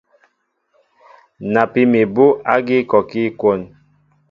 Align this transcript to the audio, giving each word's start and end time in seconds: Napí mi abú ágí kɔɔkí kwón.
Napí 1.53 1.81
mi 1.91 2.01
abú 2.07 2.25
ágí 2.53 2.77
kɔɔkí 2.89 3.21
kwón. 3.39 3.61